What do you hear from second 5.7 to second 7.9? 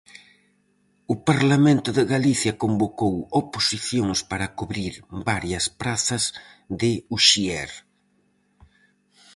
prazas de uxier.